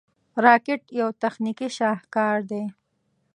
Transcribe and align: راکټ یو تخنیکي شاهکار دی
راکټ 0.45 0.81
یو 0.99 1.07
تخنیکي 1.21 1.67
شاهکار 1.77 2.37
دی 2.49 2.63